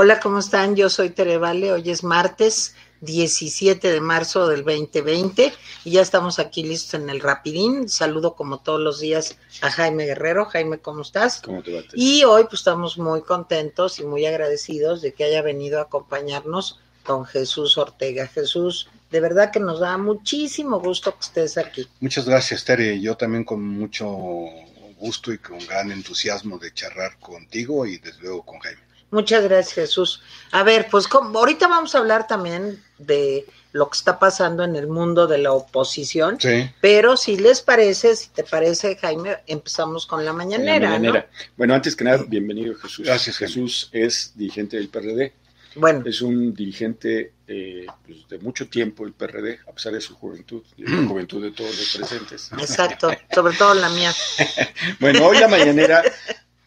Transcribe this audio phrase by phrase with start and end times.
[0.00, 0.76] Hola, ¿cómo están?
[0.76, 1.72] Yo soy Tere Vale.
[1.72, 5.52] Hoy es martes 17 de marzo del 2020
[5.84, 7.88] y ya estamos aquí listos en el Rapidín.
[7.88, 10.44] Saludo como todos los días a Jaime Guerrero.
[10.44, 11.40] Jaime, ¿cómo estás?
[11.44, 11.82] ¿Cómo te va?
[11.94, 16.78] Y hoy pues estamos muy contentos y muy agradecidos de que haya venido a acompañarnos
[17.04, 18.28] don Jesús Ortega.
[18.28, 21.88] Jesús, de verdad que nos da muchísimo gusto que estés aquí.
[21.98, 23.00] Muchas gracias, Tere.
[23.00, 24.06] Yo también con mucho
[25.00, 28.87] gusto y con gran entusiasmo de charlar contigo y desde luego con Jaime.
[29.10, 30.22] Muchas gracias, Jesús.
[30.52, 34.76] A ver, pues como, ahorita vamos a hablar también de lo que está pasando en
[34.76, 36.38] el mundo de la oposición.
[36.40, 36.70] Sí.
[36.80, 40.90] Pero si les parece, si te parece, Jaime, empezamos con la mañanera.
[40.90, 41.28] La mañanera.
[41.30, 41.48] ¿no?
[41.56, 43.06] Bueno, antes que nada, bienvenido Jesús.
[43.06, 43.54] Gracias, Jaime.
[43.54, 45.32] Jesús es dirigente del PRD.
[45.74, 50.14] Bueno, Es un dirigente eh, pues, de mucho tiempo el PRD, a pesar de su
[50.16, 52.50] juventud, y de la juventud de todos los presentes.
[52.58, 54.12] exacto, sobre todo la mía.
[55.00, 56.02] Bueno, hoy la mañanera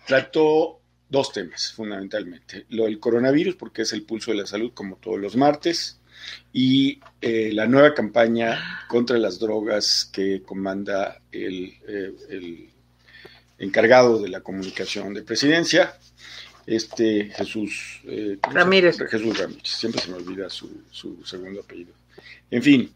[0.05, 0.80] trató
[1.11, 2.65] dos temas fundamentalmente.
[2.69, 5.99] Lo del coronavirus, porque es el pulso de la salud, como todos los martes,
[6.53, 12.69] y eh, la nueva campaña contra las drogas que comanda el, eh, el
[13.59, 15.95] encargado de la comunicación de presidencia,
[16.65, 18.97] este Jesús eh, ¿cómo se- Ramírez.
[19.09, 21.93] Jesús Ramírez, siempre se me olvida su, su segundo apellido.
[22.49, 22.93] En fin.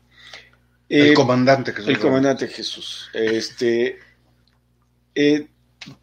[0.88, 3.10] El eh, comandante que el comandante Jesús.
[3.14, 3.98] Este,
[5.16, 5.48] eh,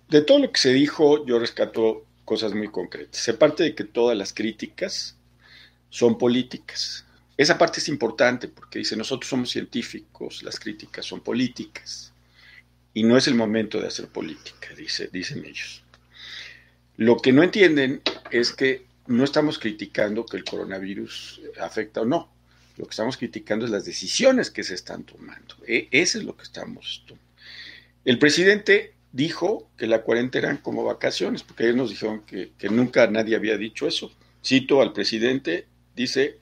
[0.09, 3.21] de todo lo que se dijo, yo rescato cosas muy concretas.
[3.21, 5.17] Se parte de que todas las críticas
[5.91, 7.05] son políticas.
[7.37, 12.13] Esa parte es importante porque dice, nosotros somos científicos, las críticas son políticas.
[12.95, 15.83] Y no es el momento de hacer política, dice, dicen ellos.
[16.97, 22.31] Lo que no entienden es que no estamos criticando que el coronavirus afecta o no.
[22.77, 25.57] Lo que estamos criticando es las decisiones que se están tomando.
[25.67, 27.27] E- Eso es lo que estamos tomando.
[28.05, 33.07] El presidente dijo que la cuarentena eran como vacaciones, porque ellos nos dijeron que, nunca
[33.07, 34.13] nadie había dicho eso.
[34.45, 36.39] Cito al presidente, dice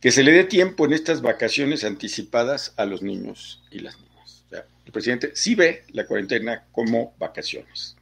[0.00, 4.44] que se le dé tiempo en estas vacaciones anticipadas a los niños y las niñas.
[4.46, 7.96] O sea, el presidente sí ve la cuarentena como vacaciones.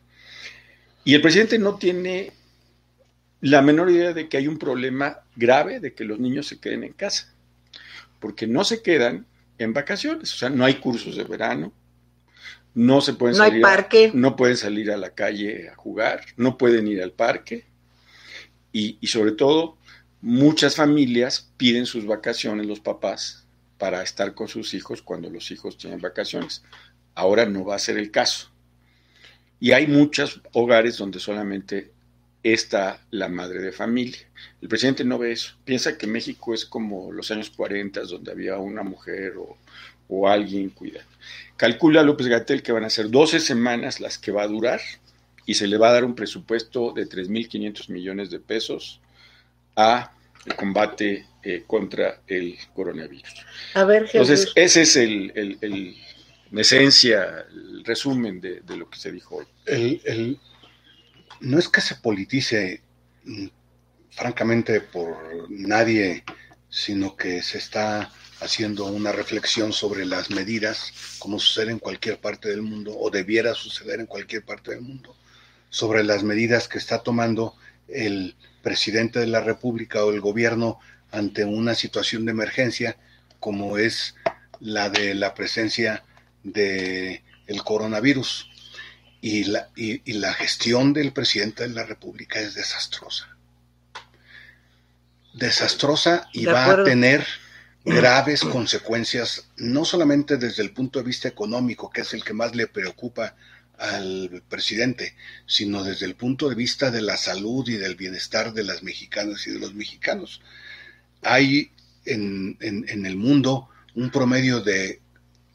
[1.04, 2.32] Y el presidente no tiene
[3.40, 6.84] la menor idea de que hay un problema grave de que los niños se queden
[6.84, 7.32] en casa,
[8.20, 9.26] porque no se quedan
[9.58, 11.72] en vacaciones, o sea, no hay cursos de verano,
[12.78, 14.10] no se pueden No hay salir, a- parque.
[14.14, 17.64] no pueden salir a la calle a jugar, no pueden ir al parque
[18.72, 19.76] y, y sobre todo
[20.20, 23.46] muchas familias piden sus vacaciones los papás
[23.78, 26.62] para estar con sus hijos cuando los hijos tienen vacaciones.
[27.16, 28.50] Ahora no va a ser el caso.
[29.58, 31.90] Y hay muchos hogares donde solamente
[32.44, 34.18] está la madre de familia.
[34.62, 35.56] El presidente no ve eso.
[35.64, 39.56] Piensa que México es como los años 40, donde había una mujer o,
[40.08, 41.08] o alguien cuidando.
[41.56, 44.80] Calcula López Gatel que van a ser 12 semanas las que va a durar
[45.46, 49.00] y se le va a dar un presupuesto de 3.500 millones de pesos
[49.76, 50.12] a
[50.46, 53.44] el combate eh, contra el coronavirus.
[53.74, 54.14] A ver, Jesús.
[54.30, 55.96] Entonces, ese es el, el- el-
[56.50, 59.46] en esencia, el resumen de, de lo que se dijo hoy.
[59.66, 60.40] El, el-
[61.40, 62.80] no es que se politice,
[63.24, 63.46] mm,
[64.10, 66.24] francamente, por nadie,
[66.70, 72.48] sino que se está haciendo una reflexión sobre las medidas, como sucede en cualquier parte
[72.48, 75.16] del mundo, o debiera suceder en cualquier parte del mundo,
[75.70, 77.54] sobre las medidas que está tomando
[77.88, 80.78] el presidente de la República o el gobierno
[81.10, 82.96] ante una situación de emergencia,
[83.40, 84.14] como es
[84.60, 86.04] la de la presencia
[86.42, 88.50] de el coronavirus
[89.20, 93.36] y la, y, y la gestión del presidente de la República es desastrosa.
[95.34, 97.26] Desastrosa y De va a tener
[97.88, 102.54] graves consecuencias, no solamente desde el punto de vista económico, que es el que más
[102.54, 103.34] le preocupa
[103.78, 105.14] al presidente,
[105.46, 109.46] sino desde el punto de vista de la salud y del bienestar de las mexicanas
[109.46, 110.40] y de los mexicanos.
[111.22, 111.72] Hay
[112.04, 115.00] en, en, en el mundo un promedio de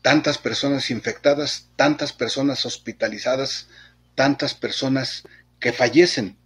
[0.01, 3.67] tantas personas infectadas, tantas personas hospitalizadas,
[4.15, 5.23] tantas personas
[5.59, 6.37] que fallecen.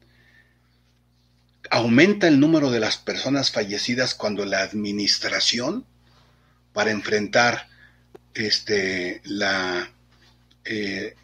[1.71, 5.85] Aumenta el número de las personas fallecidas cuando la administración,
[6.73, 7.67] para enfrentar
[8.33, 9.89] este, la,
[10.65, 11.15] eh,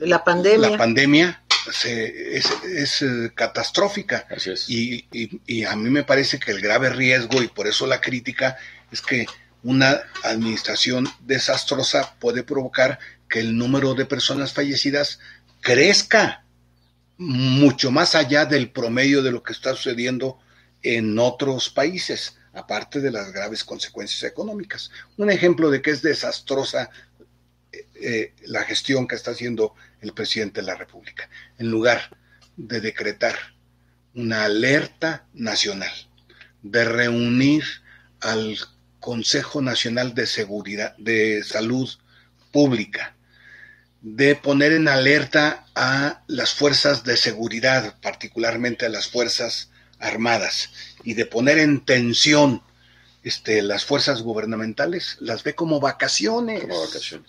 [0.00, 0.70] la pandemia.
[0.70, 1.42] la pandemia,
[1.72, 4.26] se- es, es, eh, catastrófica.
[4.30, 4.70] Así es.
[4.70, 8.00] Y, y- y a mí me parece que el grave riesgo, y por eso la
[8.00, 8.56] crítica,
[8.92, 9.26] es que
[9.62, 15.18] una administración desastrosa puede provocar que el número de personas fallecidas
[15.60, 16.44] crezca
[17.18, 20.38] mucho más allá del promedio de lo que está sucediendo
[20.82, 24.90] en otros países, aparte de las graves consecuencias económicas.
[25.16, 26.90] Un ejemplo de que es desastrosa
[27.72, 31.28] eh, eh, la gestión que está haciendo el presidente de la República.
[31.58, 32.16] En lugar
[32.56, 33.36] de decretar
[34.14, 35.92] una alerta nacional,
[36.62, 37.64] de reunir
[38.20, 38.56] al
[39.00, 41.88] Consejo Nacional de Seguridad de Salud
[42.50, 43.15] Pública,
[44.02, 50.70] de poner en alerta a las fuerzas de seguridad, particularmente a las fuerzas armadas,
[51.02, 52.62] y de poner en tensión
[53.22, 56.60] este, las fuerzas gubernamentales, las ve como vacaciones.
[56.60, 57.28] Como vacaciones.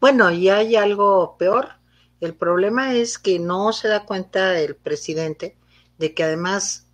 [0.00, 1.74] Bueno, y hay algo peor.
[2.20, 5.56] El problema es que no se da cuenta el presidente
[5.98, 6.86] de que además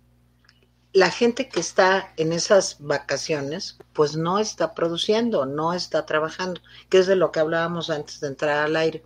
[0.93, 6.97] la gente que está en esas vacaciones, pues no está produciendo, no está trabajando, que
[6.99, 9.03] es de lo que hablábamos antes de entrar al aire.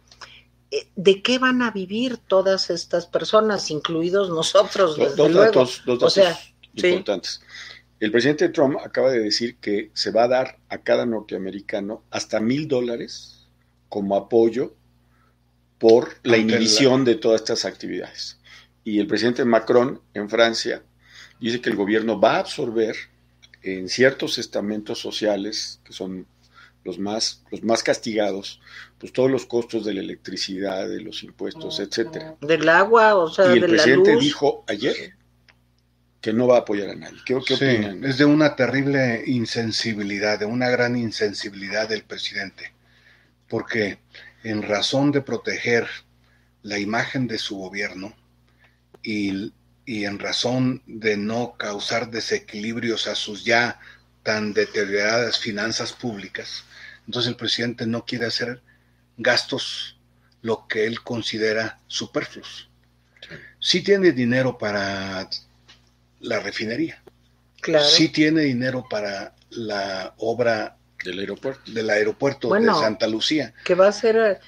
[0.71, 4.97] Eh, ¿De qué van a vivir todas estas personas, incluidos nosotros?
[4.97, 5.45] Dos, desde dos luego?
[5.45, 6.35] datos, dos o datos sea,
[6.77, 6.87] sí.
[6.87, 7.41] importantes.
[7.99, 12.39] El presidente Trump acaba de decir que se va a dar a cada norteamericano hasta
[12.39, 13.47] mil dólares
[13.89, 14.73] como apoyo
[15.79, 18.39] por la- inhibición de todas estas actividades.
[18.83, 20.83] Y el presidente Macron en Francia
[21.47, 22.95] dice que el gobierno va a absorber
[23.61, 26.27] en ciertos estamentos sociales, que son
[26.83, 28.59] los más, los más castigados,
[28.97, 32.35] pues todos los costos de la electricidad, de los impuestos, etcétera.
[32.41, 34.23] Del agua, o sea, Y el de la presidente luz.
[34.23, 35.13] dijo ayer
[36.21, 37.19] que no va a apoyar a nadie.
[37.25, 38.03] ¿Qué, qué Sí, opinan?
[38.03, 42.73] es de una terrible insensibilidad, de una gran insensibilidad del presidente,
[43.47, 43.99] porque
[44.43, 45.87] en razón de proteger
[46.63, 48.15] la imagen de su gobierno
[49.01, 49.53] y,
[49.85, 53.79] y en razón de no causar desequilibrios a sus ya
[54.23, 56.63] tan deterioradas finanzas públicas,
[57.05, 58.61] entonces el presidente no quiere hacer
[59.17, 59.97] gastos
[60.41, 62.69] lo que él considera superfluos.
[63.59, 65.29] Sí tiene dinero para
[66.19, 67.01] la refinería,
[67.61, 67.85] Claro.
[67.85, 71.71] sí tiene dinero para la obra Del aeropuerto.
[71.71, 72.75] del aeropuerto Bueno.
[72.77, 73.53] de Santa Lucía.
[73.65, 74.39] que va a ser eh,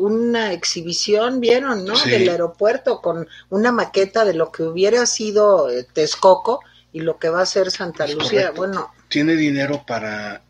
[0.00, 1.84] una exhibición, ¿vieron?
[1.84, 1.96] ¿No?
[1.96, 2.10] Sí.
[2.10, 6.60] Del aeropuerto con una maqueta de lo que hubiera sido eh, Texcoco
[6.92, 8.52] y lo que va a ser Santa Es Lucía.
[8.52, 8.56] correcto.
[8.56, 10.42] Bueno, Tiene dinero para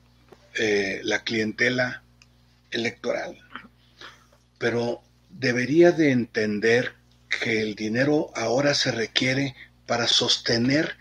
[0.55, 2.03] eh, la clientela
[2.71, 3.39] electoral,
[4.59, 6.93] pero debería de entender
[7.43, 9.55] que el dinero ahora se requiere
[9.87, 10.97] para sostener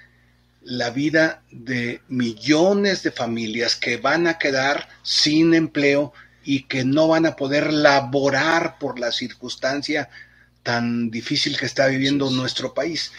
[0.68, 6.12] la vida de millones de familias que van a quedar sin empleo
[6.44, 10.10] y que no van a poder laborar por la circunstancia
[10.64, 13.14] tan difícil que está viviendo nuestro país.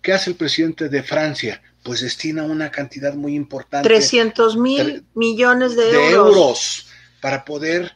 [0.00, 1.60] ¿Qué hace el presidente de Francia?
[1.82, 6.36] Pues destina una cantidad muy importante 300 mil millones de, de euros.
[6.36, 6.86] euros
[7.20, 7.92] para poder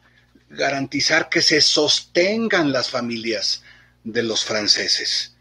[0.51, 3.63] garantizar que se sostengan las familias
[4.05, 5.35] de los franceses.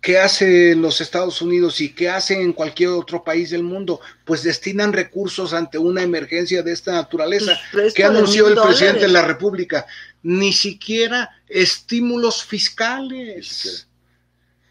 [0.00, 4.00] ¿Qué hace los Estados Unidos y qué hace en cualquier otro país del mundo?
[4.24, 7.58] Pues destinan recursos ante una emergencia de esta naturaleza.
[7.72, 9.86] Pues, ¿Qué presta de anunció el presidente de la República?
[10.22, 12.96] Ni siquiera estímulos Ni siquiera.
[12.96, 13.88] fiscales,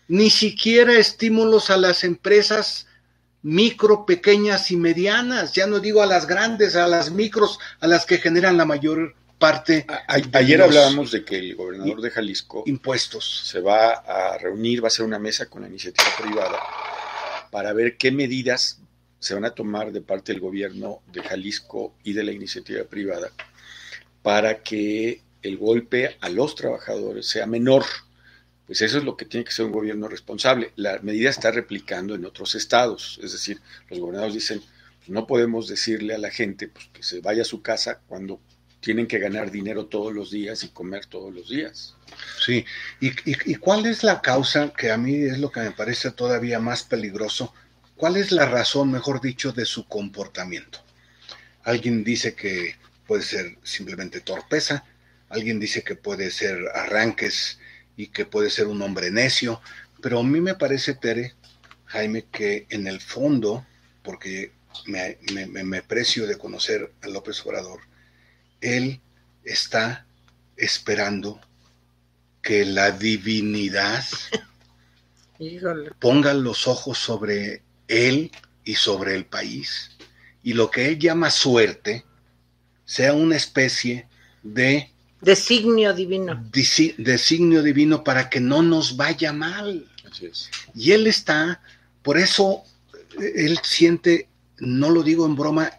[0.08, 2.88] ni siquiera estímulos a las empresas
[3.42, 8.06] micro, pequeñas y medianas, ya no digo a las grandes, a las micros, a las
[8.06, 10.04] que generan la mayor parte A-
[10.34, 13.48] ayer hablábamos de que el gobernador de Jalisco impuestos.
[13.48, 16.60] se va a reunir, va a hacer una mesa con la iniciativa privada
[17.50, 18.80] para ver qué medidas
[19.20, 23.32] se van a tomar de parte del gobierno de Jalisco y de la iniciativa privada
[24.22, 27.86] para que el golpe a los trabajadores sea menor.
[28.68, 30.72] Pues eso es lo que tiene que ser un gobierno responsable.
[30.76, 33.60] La medida está replicando en otros estados, es decir,
[33.90, 34.62] los gobernadores dicen,
[35.00, 38.40] pues no podemos decirle a la gente pues, que se vaya a su casa cuando
[38.80, 41.96] tienen que ganar dinero todos los días y comer todos los días.
[42.44, 42.66] Sí,
[43.00, 46.84] ¿Y, cuál es la causa, que a mí es lo que me parece todavía más
[46.84, 47.54] peligroso?
[47.96, 50.84] ¿Cuál es la razón, mejor dicho, de su comportamiento?
[51.64, 54.86] Alguien dice que puede ser simplemente torpeza,
[55.28, 57.60] alguien dice que puede ser arranques
[57.98, 59.62] y que puede ser un hombre necio,
[60.02, 61.36] pero a mí me parece, Tere,
[61.86, 63.66] Jaime, que en el fondo,
[64.04, 64.54] porque
[64.86, 67.89] me, me, me, me precio de conocer a López Obrador,
[68.62, 69.00] él
[69.44, 70.06] está
[70.58, 71.40] esperando
[72.42, 74.04] que la divinidad
[75.40, 75.92] Híjole.
[76.00, 78.32] ponga los ojos sobre él
[78.64, 79.92] y sobre el país,
[80.44, 82.06] y lo que él llama suerte
[82.86, 84.08] sea una especie
[84.44, 86.50] de Designio divino.
[86.98, 89.86] designio divino para que no nos vaya mal.
[90.10, 90.50] Así es.
[90.74, 91.62] Y él está,
[92.02, 92.64] por eso
[93.22, 95.72] eh, él siente, no lo digo en broma,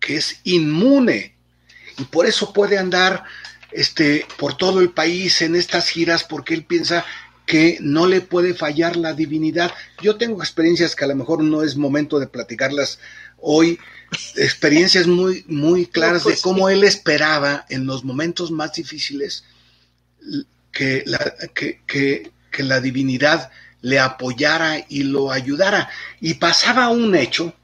[0.00, 1.31] que es inmune.
[1.98, 3.24] Y por eso puede andar
[3.72, 7.04] este, por todo el país en estas giras, porque él piensa
[7.46, 9.72] que no le puede fallar la divinidad.
[10.00, 12.98] Yo tengo experiencias que a lo mejor no es momento de platicarlas
[13.38, 13.78] hoy,
[14.36, 19.44] experiencias muy, muy claras No, pues de cómo él esperaba en los momentos más difíciles
[20.70, 21.18] que la,
[21.54, 25.90] que, que, que la divinidad le apoyara y lo ayudara.
[26.20, 27.54] Y pasaba un hecho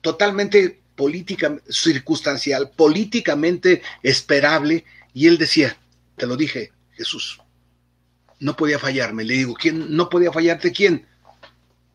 [0.00, 5.74] totalmente políticamente circunstancial, políticamente esperable, y él decía,
[6.14, 7.40] te lo dije, Jesús,
[8.38, 9.24] no podía fallarme.
[9.24, 10.72] Le digo, ¿quién no podía fallarte?
[10.72, 11.06] ¿Quién?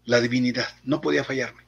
[0.05, 1.62] La divinidad, no podía fallarme.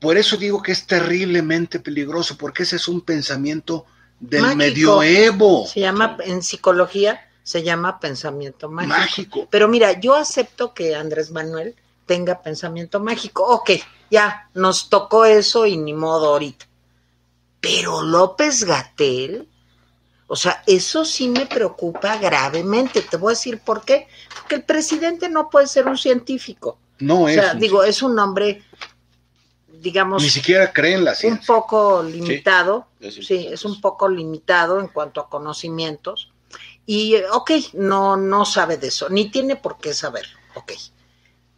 [0.00, 3.86] Por eso digo que es terriblemente peligroso, porque ese es un pensamiento
[4.18, 5.64] del medioevo.
[5.68, 8.98] Se llama, en psicología, se llama pensamiento mágico.
[8.98, 9.48] mágico.
[9.48, 13.44] Pero mira, yo acepto que Andrés Manuel tenga pensamiento mágico.
[13.46, 13.70] Ok,
[14.10, 16.66] ya, nos tocó eso y ni modo ahorita.
[17.60, 19.48] Pero López Gatel,
[20.26, 23.02] o sea, eso sí me preocupa gravemente.
[23.02, 24.08] Te voy a decir por qué.
[24.34, 26.78] Porque el presidente no puede ser un científico.
[26.98, 27.38] No es.
[27.38, 28.62] O sea, digo, es un hombre
[29.86, 30.22] digamos...
[30.22, 31.40] Ni siquiera creen la ciencia.
[31.40, 36.32] Un poco limitado, sí, es un poco limitado en cuanto a conocimientos.
[36.84, 40.72] Y, ok, no, no sabe de eso, ni tiene por qué saber, ok.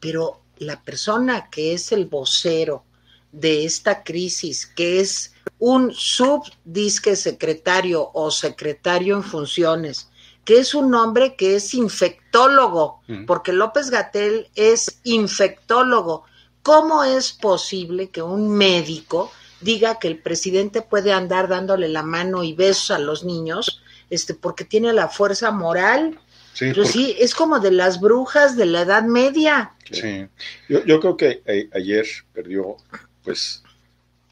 [0.01, 2.85] Pero la persona que es el vocero
[3.33, 10.09] de esta crisis, que es un subdisque secretario o secretario en funciones,
[10.45, 13.27] que es un hombre que es infectólogo, mm.
[13.27, 16.25] porque López Gatel es infectólogo,
[16.69, 22.45] ¿Cómo es posible que un médico diga que el presidente puede andar dándole la mano
[22.45, 26.21] y besos a los niños este, porque tiene la fuerza moral?
[26.59, 29.75] Sí, Pero sí, es como de las brujas de la Edad Media.
[29.93, 30.27] Sí,
[30.69, 32.77] yo, yo creo que eh, ayer perdió
[33.23, 33.63] pues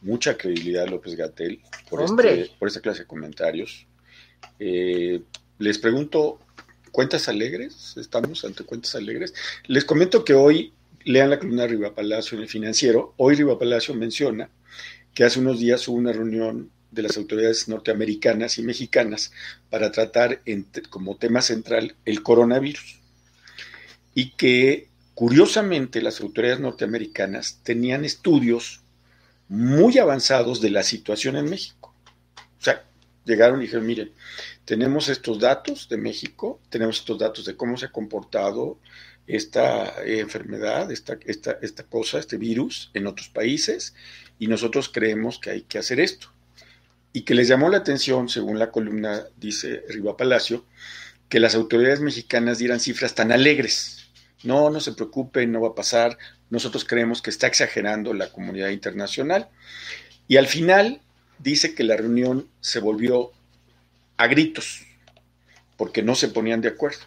[0.00, 3.86] mucha credibilidad López Gatel por, este, por esta clase de comentarios.
[4.58, 5.22] Eh,
[5.60, 6.40] les pregunto,
[6.90, 7.94] ¿cuentas alegres?
[7.96, 9.32] ¿Estamos ante cuentas alegres?
[9.68, 10.72] Les comento que hoy
[11.04, 13.14] lean la columna de Riva Palacio en el financiero.
[13.18, 14.50] Hoy Riva Palacio menciona
[15.14, 19.30] que hace unos días hubo una reunión de las autoridades norteamericanas y mexicanas
[19.70, 20.42] para tratar
[20.90, 22.98] como tema central el coronavirus.
[24.14, 28.80] Y que curiosamente las autoridades norteamericanas tenían estudios
[29.48, 31.94] muy avanzados de la situación en México.
[32.58, 32.84] O sea,
[33.24, 34.12] llegaron y dijeron, miren,
[34.64, 38.78] tenemos estos datos de México, tenemos estos datos de cómo se ha comportado
[39.26, 43.94] esta enfermedad, esta, esta, esta cosa, este virus en otros países
[44.38, 46.28] y nosotros creemos que hay que hacer esto.
[47.16, 50.66] Y que les llamó la atención, según la columna dice Riva Palacio,
[51.30, 54.10] que las autoridades mexicanas dieran cifras tan alegres.
[54.42, 56.18] No, no se preocupen, no va a pasar.
[56.50, 59.48] Nosotros creemos que está exagerando la comunidad internacional.
[60.28, 61.00] Y al final
[61.38, 63.30] dice que la reunión se volvió
[64.18, 64.82] a gritos,
[65.78, 67.00] porque no se ponían de acuerdo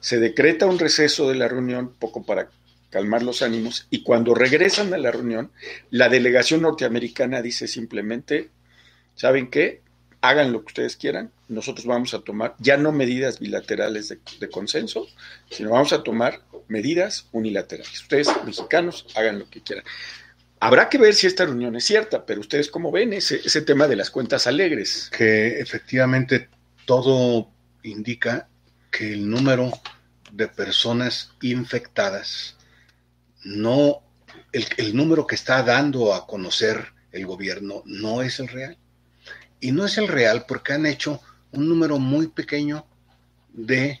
[0.00, 2.50] se decreta un receso de la reunión, poco para
[2.90, 5.50] calmar los ánimos, y cuando regresan a la reunión,
[5.90, 8.50] la delegación norteamericana dice simplemente,
[9.18, 9.82] ¿saben qué?
[10.20, 15.06] Hagan lo que ustedes quieran, nosotros vamos a tomar ya no medidas bilaterales de, consenso,
[15.50, 18.00] sino vamos a tomar medidas unilaterales.
[18.02, 19.84] Ustedes, mexicanos, hagan lo que quieran.
[20.60, 23.86] Habrá que ver si esta reunión es cierta, pero ustedes cómo ven ese, ese tema
[23.86, 25.10] de las cuentas alegres.
[25.16, 26.48] Que efectivamente
[26.84, 27.48] todo
[27.82, 28.48] indica
[28.90, 29.70] que el número
[30.32, 32.56] de personas infectadas
[33.44, 34.02] no,
[34.52, 38.76] el, número que está dando a conocer el gobierno no es el real.
[39.60, 41.20] Y no es el real porque han hecho
[41.52, 42.86] un número muy pequeño
[43.52, 44.00] de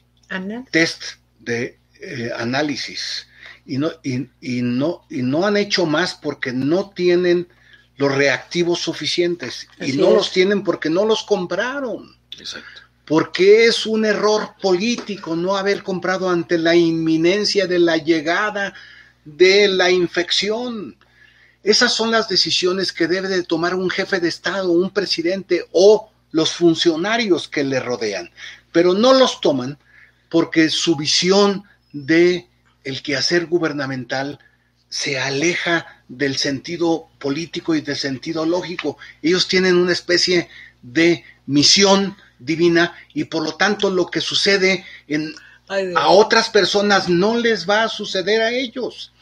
[0.70, 3.26] test de eh, análisis.
[3.66, 7.48] Y no, y, no, y no han hecho más porque no tienen
[7.96, 9.68] los reactivos suficientes.
[9.80, 12.16] Y no los tienen porque no los compraron.
[12.38, 12.82] Exacto.
[13.04, 18.74] Porque es un error político no haber comprado ante la inminencia de la llegada
[19.24, 20.96] de la infección.
[21.62, 26.10] Esas son las decisiones que debe de tomar un jefe de Estado, un presidente o
[26.30, 28.30] los funcionarios que le rodean,
[28.72, 29.78] pero no los toman
[30.28, 32.48] porque su visión de
[32.84, 34.38] el quehacer gubernamental
[34.88, 38.98] se aleja del sentido político y del sentido lógico.
[39.22, 40.48] Ellos tienen una especie
[40.82, 45.34] de misión divina y por lo tanto lo que sucede en,
[45.96, 49.12] a otras personas no les va a suceder a ellos.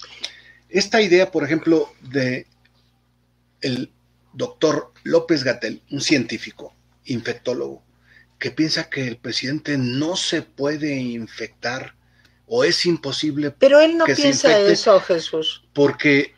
[0.69, 2.47] Esta idea, por ejemplo, de
[3.61, 3.93] el
[4.33, 7.83] doctor López Gatel, un científico, infectólogo,
[8.39, 11.95] que piensa que el presidente no se puede infectar
[12.47, 13.51] o es imposible.
[13.51, 15.65] Pero él no piensa eso, Jesús.
[15.73, 16.35] Porque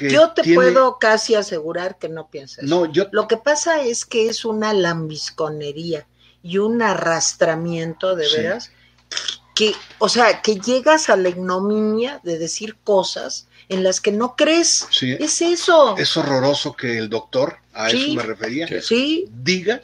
[0.00, 2.68] yo te puedo casi asegurar que no piensa eso.
[2.68, 3.06] No, yo...
[3.12, 6.06] Lo que pasa es que es una lambisconería
[6.42, 8.72] y un arrastramiento de veras
[9.54, 14.34] que, o sea, que llegas a la ignominia de decir cosas en las que no
[14.36, 14.86] crees.
[15.02, 15.96] Es eso.
[15.98, 18.66] Es horroroso que el doctor, a eso me refería,
[19.30, 19.80] diga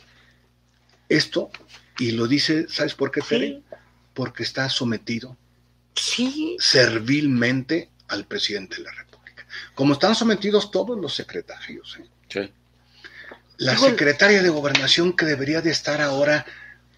[1.09, 1.51] esto
[1.99, 3.63] y lo dice, ¿sabes por qué, Tere?
[4.15, 5.37] Porque está sometido
[5.95, 6.57] Sí.
[6.59, 9.47] servilmente al presidente de la República.
[9.75, 11.99] Como están sometidos todos los secretarios.
[12.01, 12.09] ¿eh?
[12.29, 12.53] Sí.
[13.59, 16.45] La Digo- secretaria de Gobernación que debería de estar ahora,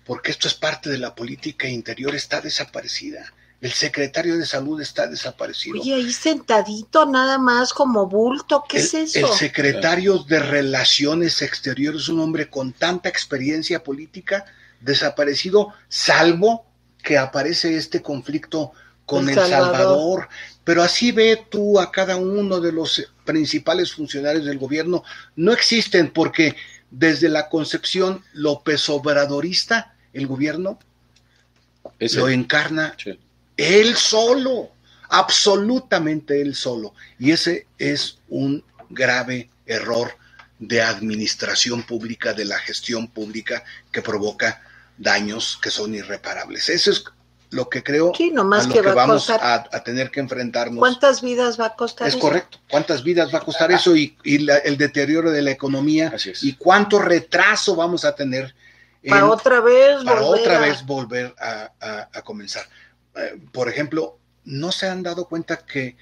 [0.07, 3.33] porque esto es parte de la política interior, está desaparecida.
[3.61, 5.81] El secretario de Salud está desaparecido.
[5.81, 9.19] Oye, ahí sentadito nada más como bulto, ¿qué el, es eso?
[9.27, 14.45] el secretario de Relaciones Exteriores, un hombre con tanta experiencia política,
[14.81, 16.67] desaparecido, salvo
[17.03, 18.73] que aparece este conflicto
[19.07, 19.63] con El El, Salvador.
[19.77, 20.29] Salvador.
[20.65, 25.03] Pero así ve tú a cada uno de los principales funcionarios del gobierno.
[25.37, 26.57] No existen porque
[26.91, 30.79] desde la concepción López Obradorista, el gobierno
[31.99, 33.19] Ese- lo encarna sí.
[33.57, 34.71] Él solo,
[35.09, 36.95] absolutamente él solo.
[37.19, 40.13] Y ese es un grave error
[40.59, 44.63] de administración pública, de la gestión pública que provoca
[44.99, 46.69] daños que son irreparables.
[46.71, 47.05] Eso es
[47.51, 49.85] lo que creo Sí, nomás a lo que que, va a vamos costar- a, a
[49.85, 50.79] tener que enfrentarnos.
[50.79, 52.21] ¿Cuántas vidas va a costar Es eso?
[52.23, 52.59] correcto.
[52.71, 56.11] ¿Cuántas vidas va a costar eso y, y la- el deterioro de la economía?
[56.15, 56.43] Así es.
[56.43, 58.55] ¿Y cuánto retraso vamos a tener?
[59.09, 62.65] Para otra vez para volver otra a- vez volver a, a- a comenzar.
[63.17, 65.97] Eh, por ejemplo, ¿no se han dado cuenta que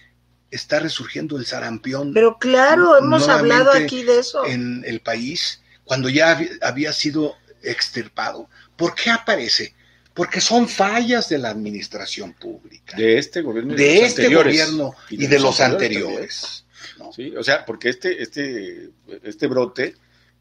[0.51, 4.45] está resurgiendo el sarampión Pero claro, hemos hablado aquí de eso.
[4.47, 8.49] en el país cuando ya había sido extirpado?
[8.77, 9.75] ¿Por qué aparece?
[10.13, 14.53] Porque son fallas de la administración pública, de, este gobierno y de, los este anteriores.
[14.71, 16.65] gobierno y de, los anteriores.
[16.99, 17.13] ¿no?
[17.13, 18.91] Sí, o sea, porque este, este,
[19.25, 19.97] este brote,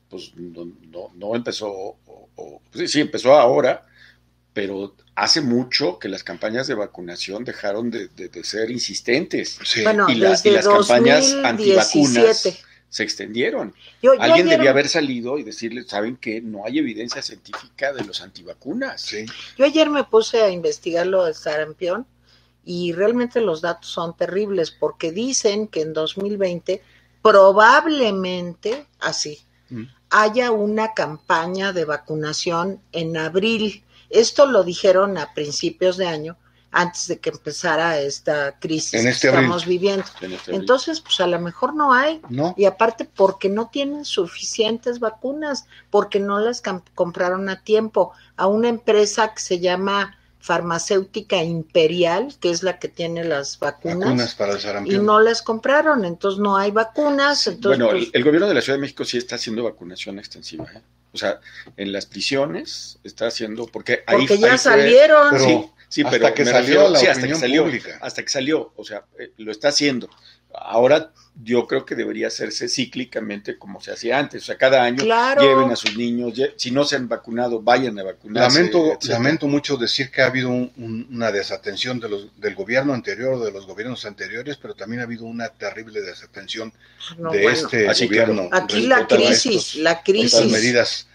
[0.10, 3.84] pues no, no, no empezó, o- o- sí, sí, empezó ahora,
[4.54, 9.84] pero hace mucho que las campañas de vacunación dejaron de, de- de ser insistentes Sí.
[9.84, 11.48] Bueno, y, la- y desde las campañas 2017.
[11.48, 13.74] antivacunas se extendieron.
[14.04, 17.92] Yo- yo Alguien ayer- debía haber salido y decirle, saben que no hay evidencia científica
[17.92, 19.02] de los antivacunas.
[19.02, 19.26] Sí.
[19.58, 22.06] Yo ayer me puse a investigar lo del sarampión
[22.64, 26.82] y realmente los datos son terribles porque dicen que en 2020
[27.24, 29.40] probablemente, así,
[29.70, 29.84] Mm.
[30.12, 33.84] haya una campaña de vacunación en abril.
[34.14, 36.38] Esto lo dijeron a principios de año,
[36.76, 39.44] antes de que empezara esta crisis En este que abril.
[39.46, 40.04] estamos viviendo.
[40.22, 42.20] En este Entonces, pues a lo mejor no hay.
[42.30, 42.56] ¿No?
[42.58, 46.64] Y aparte, porque no tienen suficientes vacunas, porque no las
[46.96, 48.12] compraron a tiempo.
[48.38, 54.00] A una empresa que se llama Farmacéutica Imperial, que es la que tiene las vacunas,
[54.00, 55.06] Vacunas para el y sarampión.
[55.06, 56.06] no las compraron.
[56.06, 57.46] Entonces no hay vacunas.
[57.46, 60.18] Entonces, bueno, pues, el, el gobierno de la Ciudad de México sí está haciendo vacunación
[60.18, 60.66] extensiva.
[60.74, 60.82] ¿eh?
[61.14, 61.40] O sea,
[61.78, 65.28] en las prisiones está haciendo, porque ahí porque ya ahí fue- salieron.
[65.32, 68.00] Pero- sí, sí, hasta pero que salió refiero- la sí, hasta que salió, pública.
[68.02, 70.10] hasta que salió, o sea, eh, lo está haciendo.
[70.56, 71.12] Ahora
[71.44, 75.42] yo creo que debería hacerse cíclicamente como se hacía antes, o sea, cada año Claro.
[75.42, 78.58] lleven a sus niños, si no se han vacunado, vayan a vacunarse.
[78.60, 79.14] Lamento, etcétera.
[79.14, 83.34] lamento mucho decir que ha habido un- un- una desatención de los, del gobierno anterior
[83.34, 86.72] o de los gobiernos anteriores, pero también ha habido una terrible desatención
[87.18, 87.58] No, de bueno.
[87.58, 88.50] este Ah, gobierno.
[88.52, 90.52] Aquí la crisis, estos- la crisis.
[90.52, 91.08] medidas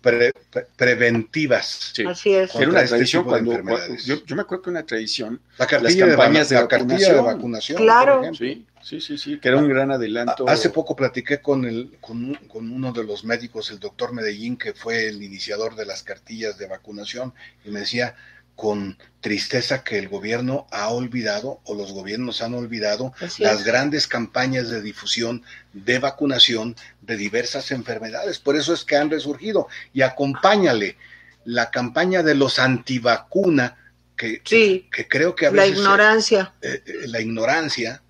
[0.00, 1.92] pre- pre- preventivas.
[1.94, 2.04] Sí.
[2.06, 2.54] Así es.
[2.54, 4.04] Era una este tradición cuando, enfermedades.
[4.06, 6.96] yo, yo me acuerdo que una tradición, La cartilla, Las campañas de, de la cartilla
[6.96, 7.26] de vacunación.
[7.26, 7.78] vacunación.
[7.82, 8.14] Claro.
[8.16, 8.46] por ejemplo.
[8.46, 10.48] sí, sí, sí, sí, que era un gran adelanto.
[10.48, 14.56] Hace poco platiqué con, el, con, un- con uno de los médicos, el doctor Medellín,
[14.56, 18.14] que fue el iniciador de las cartillas de vacunación, y me decía
[18.54, 23.64] con tristeza que el gobierno ha olvidado, o los gobiernos han olvidado, Así las es.
[23.66, 25.42] grandes campañas de difusión
[25.74, 28.38] de vacunación de diversas enfermedades.
[28.38, 29.68] Por eso es que han resurgido.
[29.92, 30.96] Y acompáñale
[31.44, 33.76] la campaña de los antivacuna,
[34.16, 34.88] que, Sí.
[34.90, 36.54] que creo que a La veces ignorancia.
[36.62, 38.02] eh, eh, la ignorancia,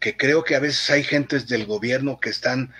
[0.00, 2.72] que creo que a veces hay gentes del gobierno que están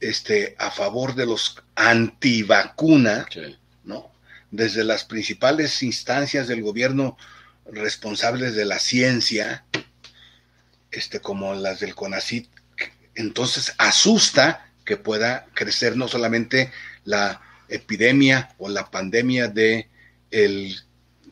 [0.00, 3.56] este, a favor de los antivacuna, Sí.
[3.84, 4.12] ¿no?
[4.50, 7.16] Desde las principales instancias del gobierno
[7.70, 9.64] responsables de la ciencia,
[10.90, 12.48] este, como las del CONACYT,
[13.14, 16.70] entonces asusta que pueda crecer no solamente
[17.04, 19.88] la epidemia o la pandemia de
[20.30, 20.80] el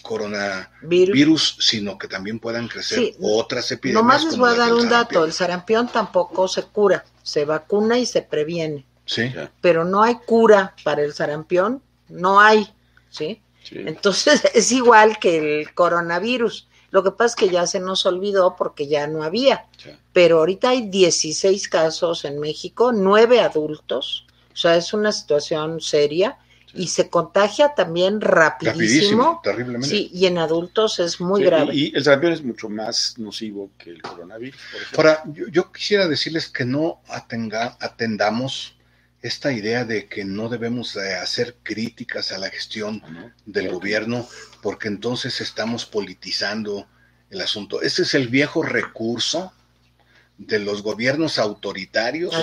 [0.07, 1.57] coronavirus, Virus.
[1.61, 3.17] sino que también puedan crecer Sí.
[3.21, 4.03] otras epidemias.
[4.03, 5.25] Nomás les voy a dar un dato.
[5.25, 7.05] El sarampión tampoco se cura.
[7.23, 8.87] Se vacuna y se previene.
[9.05, 9.33] Sí.
[9.61, 11.83] Pero no hay cura para el sarampión.
[12.09, 12.69] No hay.
[13.11, 13.41] ¿Sí?
[13.63, 13.77] sí.
[13.87, 16.69] Entonces es igual que el coronavirus.
[16.91, 19.67] Lo que pasa es que ya se nos olvidó porque ya no había.
[20.13, 24.25] Pero ahorita hay 16 casos en México, 9 adultos.
[24.53, 26.83] O sea, es una situación seria Sí.
[26.83, 28.75] y se contagia también rapidísimo.
[28.81, 29.89] Rapidísimo, terriblemente.
[29.89, 31.75] Sí, y en adultos es muy Sí, grave.
[31.75, 34.61] Y, y el sarampión es mucho más nocivo que el coronavirus,
[34.95, 35.07] por.
[35.07, 38.75] Ahora, yo, yo quisiera decirles que no atenga- atendamos
[39.23, 43.33] esta idea de que no debemos hacer críticas a la gestión ¿no?
[43.45, 44.29] del gobierno,
[44.63, 46.87] porque entonces estamos politizando
[47.31, 47.83] el asunto.
[47.83, 49.53] Ese es el viejo recurso
[50.39, 52.35] de los gobiernos autoritarios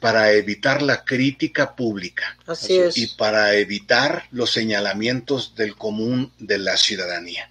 [0.00, 2.96] para evitar la crítica pública Así es.
[2.96, 7.50] y para evitar los señalamientos del común de la ciudadanía.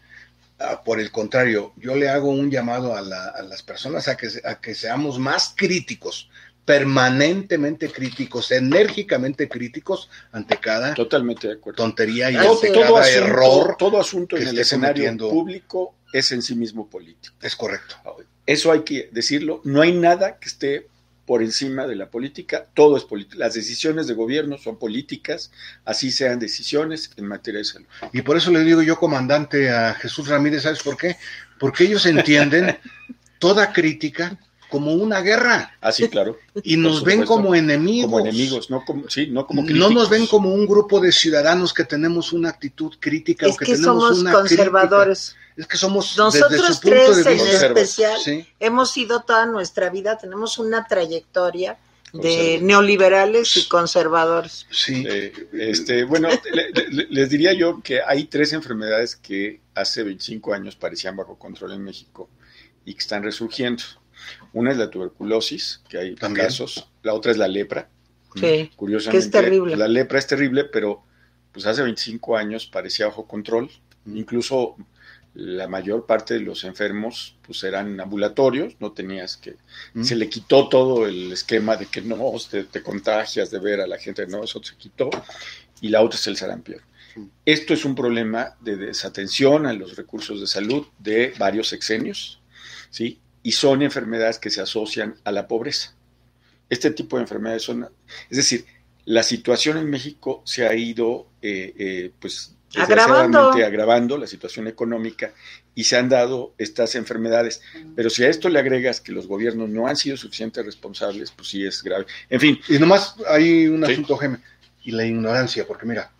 [0.58, 4.16] Ah, por el contrario, yo le hago un llamado a, la- a las personas a
[4.18, 6.30] que, se- a que seamos más críticos,
[6.64, 11.78] permanentemente críticos, enérgicamente críticos ante cada Totalmente de acuerdo.
[11.78, 13.76] tontería y ante todo cada asunto, error.
[13.78, 15.30] todo asunto que en el escenario cometiendo.
[15.30, 17.36] público es en sí mismo político.
[17.42, 17.98] Es correcto.
[18.46, 19.62] Eso hay que decirlo.
[19.64, 20.88] No hay nada que esté
[21.26, 22.68] por encima de la política.
[22.74, 23.38] Todo es política.
[23.40, 25.52] Las decisiones de gobierno son políticas,
[25.84, 27.88] así sean decisiones en materia de salud.
[28.14, 31.18] Y por eso le digo yo, comandante, a Jesús Ramírez, ¿sabes por qué?
[31.60, 32.78] Porque ellos entienden
[33.40, 34.38] toda crítica
[34.70, 36.38] como una guerra Así, claro.
[36.64, 38.12] y nos ven como enemigos.
[38.12, 41.74] Como enemigos, no como, sí, no como no nos ven como un grupo de ciudadanos
[41.74, 45.30] que tenemos una actitud crítica o que, que tenemos somos una conservadores.
[45.30, 45.45] crítica.
[45.58, 49.46] Es que somos desde Nosotros su punto tres de en especial Sí, hemos sido toda
[49.46, 51.78] nuestra vida, tenemos una trayectoria
[52.14, 54.66] de neoliberales y conservadores.
[54.70, 55.06] sí.
[55.08, 60.54] Eh, este, bueno, le- le- les diría yo que hay tres enfermedades que hace 25
[60.54, 62.30] años parecían bajo control en México
[62.86, 63.84] y que están resurgiendo.
[64.54, 66.48] Una es la tuberculosis, que hay También.
[66.48, 66.88] casos.
[67.04, 67.90] La otra es la lepra.
[68.36, 69.76] Sí, Curiosamente, que es terrible.
[69.78, 71.04] la lepra es terrible, pero
[71.52, 73.70] pues hace 25 años parecía bajo control.
[74.06, 74.76] Incluso
[75.36, 79.56] la mayor parte de los enfermos pues eran ambulatorios, no tenías que...
[79.94, 80.04] Mm.
[80.04, 83.88] Se le quitó todo el esquema de que no, te, te contagias de ver a
[83.88, 85.10] la gente, no, eso se quitó.
[85.82, 86.80] Y la otra es el sarampión.
[87.16, 87.26] Mm.
[87.46, 92.40] Esto es un problema de desatención a los recursos de salud de varios sexenios,
[92.90, 93.20] ¿sí?
[93.44, 95.94] Y son enfermedades que se asocian a la pobreza.
[96.70, 97.88] Este tipo de enfermedades son,
[98.30, 98.66] es decir,
[99.06, 103.16] la situación en México se ha ido, eh, eh, pues, Agravando.
[103.40, 105.32] desgraciadamente agravando la situación económica
[105.74, 107.62] y se han dado estas enfermedades.
[107.96, 111.50] Pero si a esto le agregas que los gobiernos no han sido suficientemente responsables, pues
[111.50, 112.06] sí es grave.
[112.30, 113.92] En fin, Y nomás hay un Sí.
[113.94, 114.40] asunto, Jaime,
[114.84, 116.12] y la ignorancia, porque mira,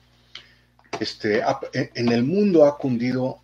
[1.00, 1.42] este,
[1.74, 3.40] en el mundo ha cundido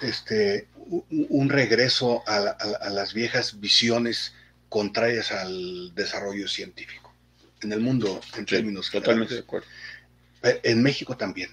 [0.00, 0.68] este,
[1.10, 4.32] un regreso a, la- a la- a las viejas visiones
[4.68, 7.12] contrarias al desarrollo científico.
[7.62, 9.66] En el mundo, en términos totalmente de acuerdo.
[10.42, 11.50] Eh, En México también.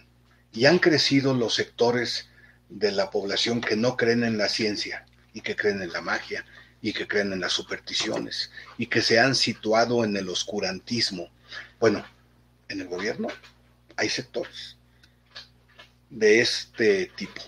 [0.54, 2.30] Y han crecido los sectores
[2.70, 6.46] de la población que no creen en la ciencia y que creen en la magia
[6.82, 11.30] y que creen en las supersticiones y que se han situado en el oscurantismo.
[11.80, 12.06] Bueno,
[12.70, 13.28] en el gobierno
[13.96, 14.78] hay sectores
[16.10, 17.42] de este tipo.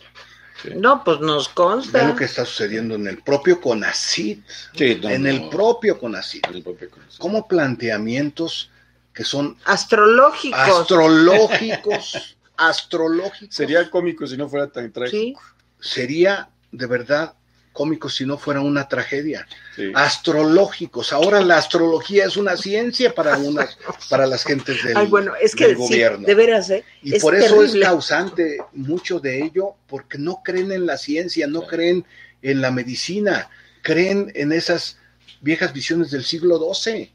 [0.61, 0.69] Sí.
[0.75, 2.07] No, pues nos Ve consta.
[2.07, 4.39] lo que está sucediendo en el propio CONACID,
[4.75, 6.41] Sí, no, en no, el propio CONACID.
[6.53, 7.21] el propio conocimiento.
[7.21, 8.71] Como planteamientos
[9.13, 10.59] que son Astrológicos.
[10.59, 13.55] astrológicos, astrológicos.
[13.55, 15.41] Sería cómico si no fuera tan trágico.
[15.41, 15.89] Sí.
[15.89, 17.35] sería de verdad
[17.75, 19.45] cómico si no fuera una tragedia.
[19.75, 19.91] Sí.
[19.93, 21.11] Astrológicos.
[21.11, 23.77] Ahora la astrología es una ciencia para unas,
[24.09, 26.25] para las gentes del, Ay, bueno, es que del sí, gobierno.
[26.25, 26.85] de veras, ¿eh?
[27.03, 31.47] y es por eso es causante mucho de ello, porque no creen en la ciencia,
[31.47, 32.05] no creen
[32.41, 33.49] en la medicina,
[33.81, 34.97] creen en esas
[35.41, 37.11] viejas visiones del siglo XII.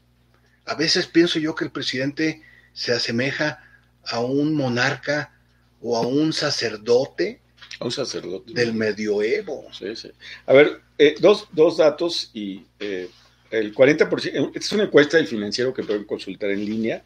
[0.67, 3.63] A veces pienso yo que el presidente se asemeja
[4.05, 5.33] a un monarca
[5.81, 7.41] o a un sacerdote
[7.79, 8.53] A un sacerdote.
[8.53, 9.67] del medioevo.
[9.71, 10.11] Sí, sí.
[10.45, 13.09] A ver, eh, dos, dos datos y eh,
[13.49, 17.03] el 40%, esta es una encuesta del financiero que pueden consultar en línea.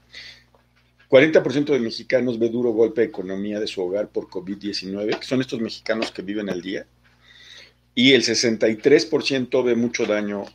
[1.10, 5.42] 40% de mexicanos ve duro golpe de economía de su hogar por COVID-19, que son
[5.42, 6.86] estos mexicanos que viven al día.
[7.94, 10.46] Y el 63% ve mucho daño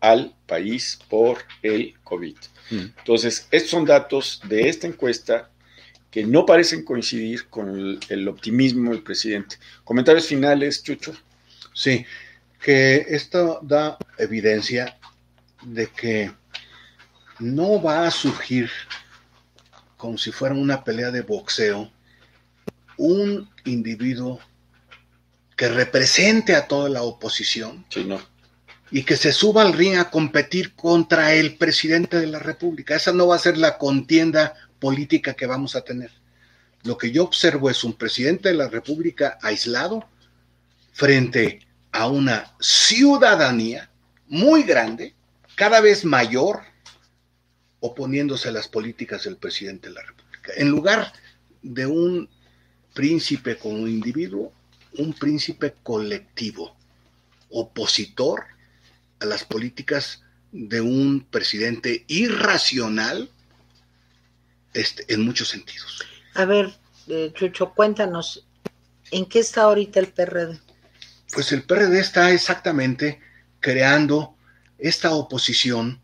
[0.00, 2.36] al país por el COVID.
[2.70, 5.50] Entonces, estos son datos de esta encuesta
[6.18, 9.56] que no parecen coincidir con el, el optimismo del presidente.
[9.84, 11.14] Comentarios finales, Chucho.
[11.72, 12.04] Sí,
[12.60, 14.98] que esto da evidencia
[15.62, 16.32] de que
[17.38, 18.68] no va a surgir
[19.96, 21.88] como si fuera una pelea de boxeo
[22.96, 24.40] un individuo
[25.56, 28.20] que represente a toda la oposición Sí, no.
[28.90, 32.96] y que se suba al ring a competir contra el presidente de la República.
[32.96, 36.10] Esa no va a ser la contienda política que vamos a tener.
[36.84, 40.08] Lo que yo observo es un presidente de la República aislado
[40.92, 43.90] frente a una ciudadanía
[44.28, 45.14] muy grande,
[45.54, 46.62] cada vez mayor,
[47.80, 50.52] oponiéndose a las políticas del presidente de la República.
[50.56, 51.12] En lugar
[51.62, 52.28] de un
[52.94, 54.52] príncipe como individuo,
[54.98, 56.76] un príncipe colectivo,
[57.50, 58.44] opositor
[59.20, 63.30] a las políticas de un presidente irracional
[64.74, 66.04] este, en muchos sentidos.
[66.34, 66.72] A ver,
[67.08, 68.46] eh, Chucho, cuéntanos,
[69.10, 70.58] ¿en qué está ahorita el PRD?
[71.32, 73.20] Pues el PRD está exactamente
[73.60, 74.36] creando
[74.78, 76.00] esta oposición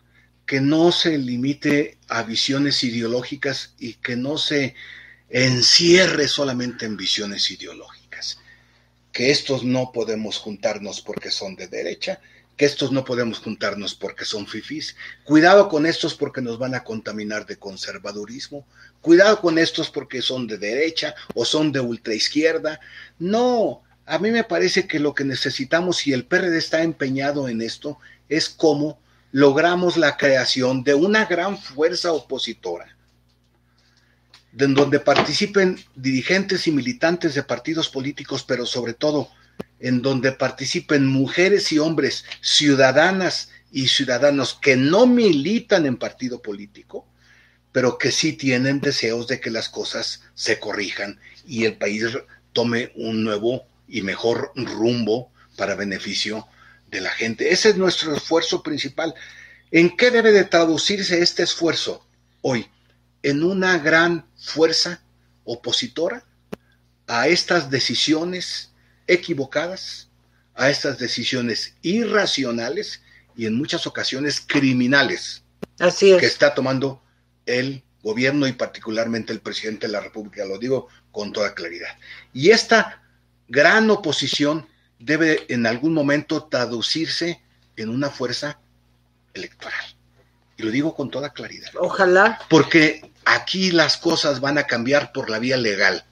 [0.46, 4.74] que no se limite a visiones ideológicas y que no se
[5.30, 8.38] encierre solamente en visiones ideológicas.
[9.12, 12.20] Que estos no podemos juntarnos porque son de derecha,
[12.56, 14.96] que estos no podemos juntarnos porque son fifís.
[15.24, 18.66] Cuidado con estos porque nos van a contaminar de conservadurismo.
[19.00, 22.80] Cuidado con estos porque son de derecha o son de ultraizquierda.
[23.18, 27.60] No, a mí me parece que lo que necesitamos, y el PRD está empeñado en
[27.60, 29.00] esto, es cómo
[29.32, 32.96] logramos la creación de una gran fuerza opositora,
[34.52, 39.28] de donde participen dirigentes y militantes de partidos políticos, pero sobre todo
[39.80, 47.06] en donde participen mujeres y hombres, ciudadanas y ciudadanos que no militan en partido político,
[47.72, 52.04] pero que sí tienen deseos de que las cosas se corrijan y el país
[52.52, 56.46] tome un nuevo y mejor rumbo para beneficio
[56.90, 57.52] de la gente.
[57.52, 59.14] Ese es nuestro esfuerzo principal.
[59.70, 62.06] ¿En qué debe de traducirse este esfuerzo
[62.42, 62.66] hoy?
[63.22, 65.02] En una gran fuerza
[65.44, 66.24] opositora
[67.06, 68.70] a estas decisiones
[69.06, 70.08] equivocadas,
[70.54, 73.02] a estas decisiones irracionales
[73.36, 75.42] y en muchas ocasiones criminales
[75.78, 76.20] Así es.
[76.20, 77.02] que está tomando
[77.46, 81.96] el gobierno y particularmente el presidente de la República, lo digo con toda claridad.
[82.32, 83.02] Y esta
[83.48, 87.40] gran oposición debe en algún momento traducirse
[87.76, 88.58] en una fuerza
[89.32, 89.84] electoral.
[90.56, 91.70] Y lo digo con toda claridad.
[91.80, 92.38] Ojalá.
[92.48, 96.04] Porque aquí las cosas van a cambiar por la vía legal,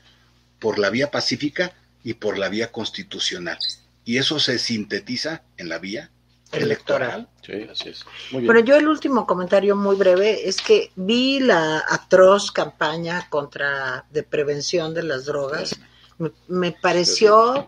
[0.58, 1.72] por la vía pacífica
[2.04, 3.58] y por la vía constitucional.
[4.04, 6.10] Y eso se sintetiza en la vía
[6.52, 7.28] electoral.
[7.44, 8.04] Sí, así es.
[8.30, 8.52] Muy bien.
[8.52, 14.22] Bueno, yo el último comentario muy breve es que vi la atroz campaña contra de
[14.22, 15.78] prevención de las drogas.
[16.18, 17.66] Me, me pareció,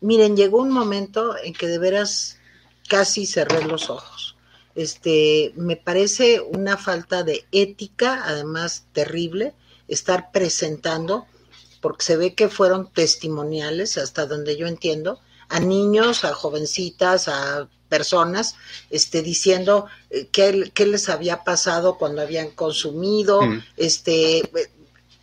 [0.00, 2.38] miren, llegó un momento en que de veras
[2.88, 4.36] casi cerré los ojos.
[4.74, 9.54] Este, me parece una falta de ética, además terrible,
[9.88, 11.26] estar presentando,
[11.80, 17.68] porque se ve que fueron testimoniales, hasta donde yo entiendo, a niños, a jovencitas, a
[17.88, 18.54] personas,
[18.90, 23.62] este, diciendo eh, qué, qué les había pasado cuando habían consumido, Mm.
[23.76, 24.48] este,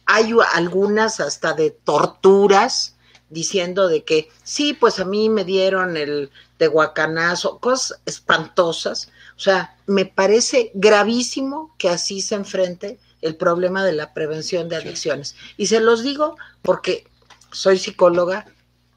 [0.06, 2.96] hay algunas hasta de torturas,
[3.30, 9.10] diciendo de que sí, pues a mí me dieron el tehuacanazo, cosas espantosas.
[9.36, 14.76] O sea, me parece gravísimo que así se enfrente el problema de la prevención de
[14.76, 15.36] adicciones.
[15.58, 17.08] Y se los digo porque
[17.52, 18.46] soy psicóloga,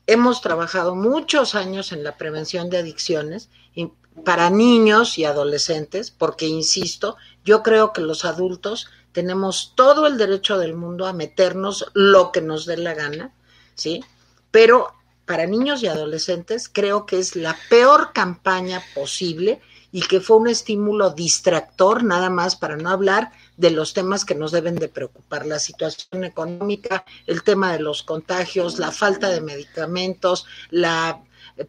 [0.06, 3.90] hemos trabajado muchos años en la prevención de adicciones y
[4.24, 10.58] para niños y adolescentes, porque insisto, yo creo que los adultos tenemos todo el derecho
[10.58, 13.32] del mundo a meternos lo que nos dé la gana,
[13.74, 14.04] ¿sí?
[14.50, 14.92] Pero
[15.26, 19.60] para niños y adolescentes creo que es la peor campaña posible
[19.92, 24.34] y que fue un estímulo distractor nada más para no hablar de los temas que
[24.34, 29.40] nos deben de preocupar, la situación económica, el tema de los contagios, la falta de
[29.40, 31.20] medicamentos, la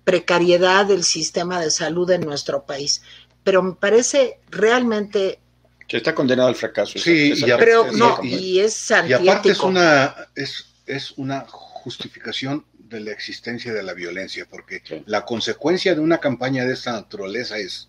[0.04, 3.02] precariedad del sistema de salud en nuestro país.
[3.44, 5.40] Pero me parece realmente,
[5.88, 6.98] Que está condenado al fracaso.
[6.98, 11.46] Sí, esa- y pero no, y- y es Y aparte es una, es, es una
[11.50, 15.02] justificación de la existencia de la violencia, porque Sí.
[15.06, 17.88] la consecuencia de una campaña de esta naturaleza es,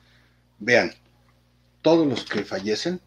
[0.64, 0.94] vean,
[1.82, 3.00] todos los que fallecen,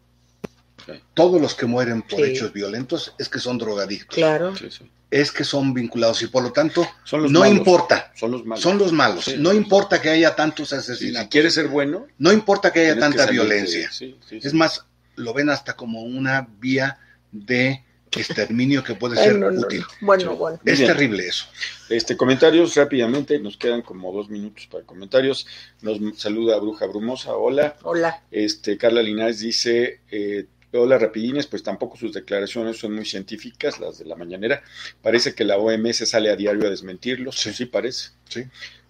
[0.84, 0.92] Sí.
[1.14, 2.30] todos los que mueren por Sí.
[2.30, 4.54] hechos violentos, es que son drogadictos, Claro.
[4.54, 4.88] Sí, sí.
[5.10, 7.56] es que son vinculados y por lo tanto Son los no malos.
[7.56, 8.62] importa, Son los malos.
[8.62, 9.34] son los malos, Sí.
[9.38, 12.94] no importa que haya tantos Sí, asesinatos, si quieres ser bueno, no importa que haya
[12.94, 13.90] que tanta violencia.
[13.90, 14.46] sí, sí, sí.
[14.46, 14.84] Es más,
[15.16, 16.98] lo ven hasta como una vía
[17.32, 17.82] de
[18.14, 19.66] exterminio que puede ser no, no, no.
[19.66, 19.84] útil.
[20.00, 20.58] Bueno, bueno.
[20.64, 20.92] Es bien.
[20.92, 21.46] terrible eso.
[21.88, 25.46] Este, comentarios rápidamente, nos quedan como dos minutos para comentarios.
[25.82, 27.76] Nos saluda Bruja Brumosa, hola.
[27.82, 28.22] Hola.
[28.30, 33.98] Este, Carla Linares dice, eh, hola rapidines, pues tampoco sus declaraciones son muy científicas, las
[33.98, 34.62] de la mañanera.
[35.02, 37.66] Parece que la OMS sale a diario a desmentirlos, sí, Sí.
[37.66, 38.10] parece.
[38.28, 38.44] Sí.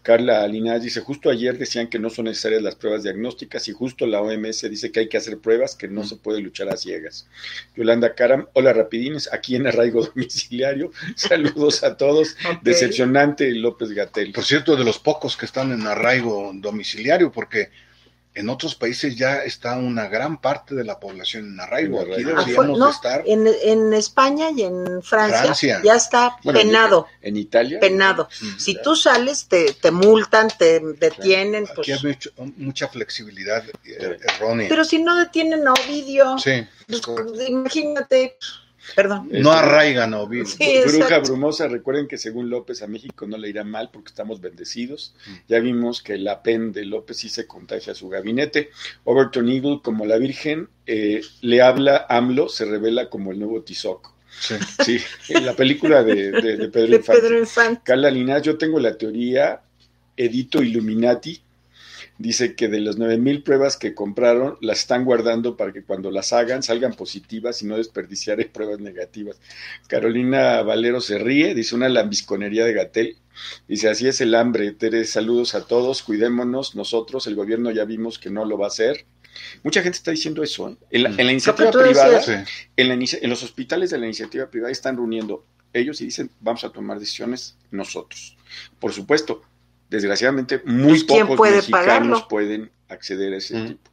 [0.06, 4.06] Carla Linares dice, justo ayer decían que no son necesarias las pruebas diagnósticas y justo
[4.06, 6.06] la OMS dice que hay que hacer pruebas, que no Mm.
[6.06, 7.26] se puede luchar a ciegas.
[7.74, 12.36] Yolanda Caram, hola rapidines, aquí en Arraigo Domiciliario, saludos a todos.
[12.62, 14.30] Decepcionante López Gatel.
[14.30, 17.70] Por cierto, de los pocos que están en arraigo domiciliario, porque
[18.36, 22.02] en otros países ya está una gran parte de la población en arraigo.
[22.02, 22.22] En Aquí.
[22.22, 23.22] Ah, deberíamos no, de estar.
[23.26, 25.80] en, en España y en Francia, Francia.
[25.82, 27.80] ya está Bueno, penado, En Italia.
[27.80, 28.28] penado.
[28.42, 28.82] Mm, Si ya.
[28.82, 31.88] tú sales, te, te multan, te detienen, Aquí pues.
[31.88, 34.68] hay mucho- mucha flexibilidad eh, errónea.
[34.68, 37.02] Pero si no detienen a Ovidio, sí, pues,
[37.48, 38.36] imagínate,
[38.94, 39.28] Perdón.
[39.32, 40.26] No arraigan o.
[40.26, 41.32] Sí, Bruja exacto.
[41.32, 45.14] Brumosa, recuerden que según López a México no le irá mal porque estamos bendecidos.
[45.26, 45.32] Mm.
[45.48, 48.70] Ya vimos que la pen de López sí se contagia a su gabinete.
[49.04, 54.14] Overton Eagle, como la Virgen, eh, le habla AMLO, se revela como el nuevo Tizoc.
[54.38, 54.54] Sí.
[54.84, 54.98] Sí,
[55.30, 57.22] en la película de, de- de Pedro De Infante.
[57.22, 57.80] Pedro Infante.
[57.84, 59.62] Carla Linares, yo tengo la teoría,
[60.16, 61.40] Edito Illuminati,
[62.18, 66.32] dice que de las 9000 pruebas que compraron, las están guardando para que cuando las
[66.32, 69.36] hagan salgan positivas y no desperdiciar en pruebas negativas.
[69.88, 73.16] Carolina Valero se ríe, dice una lambisconería de Gatel.
[73.68, 78.18] Dice, así es el hambre, Tere, saludos a todos, cuidémonos, nosotros, el gobierno ya vimos
[78.18, 79.04] que no lo va a hacer.
[79.62, 80.76] Mucha gente está diciendo eso, ¿eh?
[80.90, 82.22] En la, en la iniciativa privada.
[82.22, 82.32] Sí.
[82.76, 86.30] en, la inicia- en los hospitales de la iniciativa privada están reuniendo ellos y dicen,
[86.40, 88.38] vamos a tomar decisiones nosotros.
[88.80, 89.42] Por supuesto,
[89.90, 92.28] desgraciadamente, muy Pues, ¿quién pocos puede mexicanos pagarlo?
[92.28, 93.66] pueden acceder a ese Mm.
[93.68, 93.90] tipo.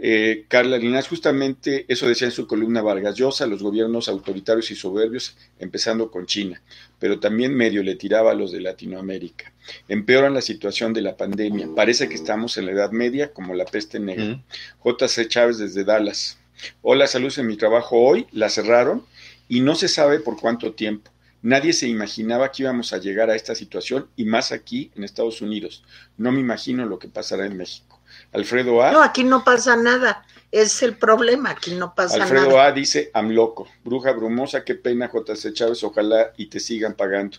[0.00, 4.76] Eh, Carla Linares, justamente eso decía en su columna Vargas Llosa, los gobiernos autoritarios y
[4.76, 6.62] soberbios, empezando con China,
[7.00, 9.52] pero también medio le tiraba a los de Latinoamérica.
[9.88, 11.68] Empeoran la situación de la pandemia.
[11.74, 14.24] Parece que estamos en la Edad Media, como la peste negra.
[14.24, 14.44] Mm.
[14.84, 16.38] JC Chávez desde Dallas.
[16.82, 18.26] Hola, saludos en mi trabajo hoy.
[18.30, 19.04] La cerraron
[19.48, 21.10] y no se sabe por cuánto tiempo.
[21.48, 25.40] Nadie se imaginaba que íbamos a llegar a esta situación y más aquí en Estados
[25.40, 25.82] Unidos.
[26.18, 28.02] No me imagino lo que pasará en México.
[28.32, 28.92] Alfredo A.
[28.92, 30.26] No, aquí no pasa nada.
[30.52, 32.66] Es el problema, aquí no pasa Alfredo nada.
[32.66, 37.38] A dice, Amloco, bruja brumosa, qué pena, JC Chávez, ojalá y te sigan pagando.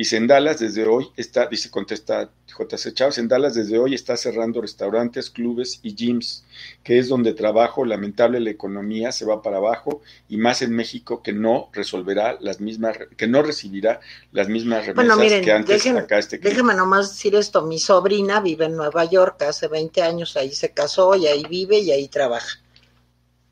[0.00, 4.16] Dice, en Dallas desde hoy está, dice, contesta JC Chávez, en Dallas desde hoy está
[4.16, 6.42] cerrando restaurantes, clubes y gyms,
[6.82, 11.22] que es donde trabajo, lamentable la economía se va para abajo y más en México
[11.22, 14.00] que no resolverá las mismas, que no recibirá
[14.32, 16.50] las mismas remesas Bueno, miren, que antes dejen- acá este clip.
[16.50, 20.70] Déjeme nomás decir esto, mi sobrina vive en Nueva York, hace 20 años ahí se
[20.72, 22.58] casó y ahí vive y ahí trabaja.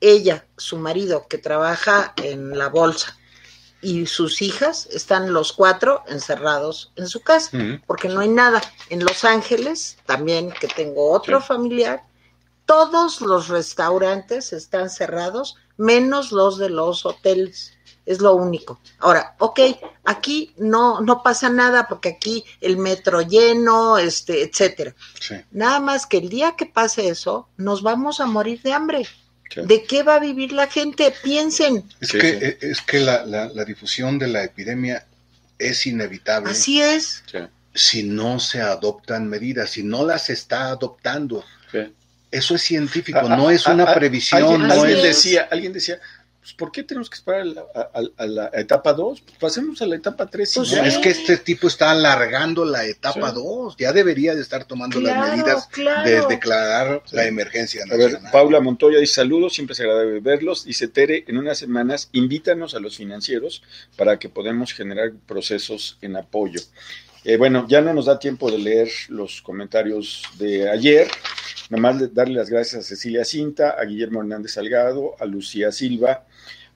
[0.01, 3.18] Ella, su marido, que trabaja en la bolsa,
[3.81, 8.61] y sus hijas están los cuatro encerrados en su casa, porque no hay nada.
[8.91, 11.47] En Los Ángeles, también que tengo otro Sí.
[11.47, 12.03] familiar,
[12.67, 17.73] todos los restaurantes están cerrados, menos los de los hoteles.
[18.05, 18.81] Es lo único.
[19.01, 19.61] Ahora, ok,
[20.05, 24.95] aquí no, no pasa nada porque aquí el metro lleno, este, etcétera.
[25.21, 25.35] Sí.
[25.51, 29.07] Nada más que el día que pase eso, nos vamos a morir de hambre.
[29.53, 29.61] Sí.
[29.65, 31.13] ¿De qué va a vivir la gente?
[31.23, 31.85] Piensen.
[32.01, 32.39] Es Sí, que, sí.
[32.43, 35.05] eh, es que la, la- la difusión de la epidemia
[35.59, 37.23] es inevitable Así es.
[37.75, 41.45] Si no se adoptan medidas, si no las está adoptando.
[41.73, 41.93] sí.
[42.31, 45.03] Eso es científico, Ah, no es ah, una ah, previsión, Alguien, no alguien es.
[45.03, 45.99] decía, alguien decía,
[46.41, 49.23] pues, ¿por qué tenemos que esperar a la, a- a la etapa 2?
[49.41, 50.87] pasemos a la etapa 3 y Pues ya.
[50.87, 53.35] Es que este tipo está alargando la etapa Sí.
[53.37, 56.09] 2, ya debería de estar tomando Claro, las medidas claro.
[56.09, 57.17] de declarar Sí.
[57.17, 58.19] la emergencia A ver.
[58.33, 60.65] Paula Montoya dice saludos, siempre es agradable verlos.
[60.65, 63.63] Dice Tere, en unas semanas invítanos a los financieros
[63.97, 66.61] para que podamos generar procesos en apoyo.
[67.25, 71.09] Eh, bueno, ya no nos da tiempo de leer los comentarios de ayer.
[71.71, 75.71] Nada más de- darle las gracias a Cecilia Cinta, a Guillermo Hernández Salgado, a Lucía
[75.73, 76.25] Silva,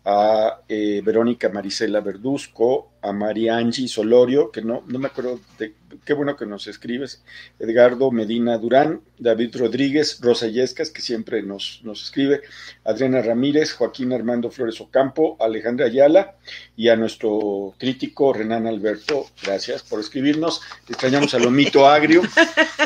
[0.04, 5.74] a eh, Verónica Marisela Verduzco, a María Angie Solorio, que no, no me acuerdo de
[6.04, 7.22] qué bueno que nos escribes,
[7.58, 12.42] Edgardo Medina Durán, David Rodríguez, Rosa Yescas, que siempre nos, nos escribe,
[12.84, 16.36] Adriana Ramírez, Joaquín Armando Flores Ocampo, Alejandra Ayala
[16.76, 22.22] y a nuestro crítico Renan Alberto, gracias por escribirnos, extrañamos a Lomito Agrio,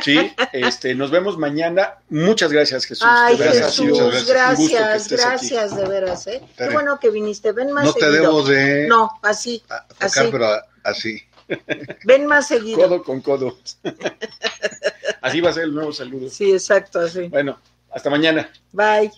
[0.02, 5.16] sí, este, nos vemos mañana, muchas gracias Jesús, Ay, de veras ha Jesús, gracias, aquí.
[5.16, 6.42] gracias, de veras, ¿eh?
[6.56, 8.22] Qué bueno que viniste, ven más No te seguido.
[8.22, 9.62] debo de No, así,
[10.00, 10.20] así.
[10.30, 10.46] pero
[10.82, 11.22] así.
[12.04, 12.78] Ven más seguido.
[12.78, 13.58] Codo con codo.
[15.20, 16.28] Así va a ser el nuevo saludo.
[16.28, 17.28] Sí, exacto, así.
[17.28, 17.58] Bueno,
[17.90, 18.50] hasta mañana.
[18.72, 19.10] Bye.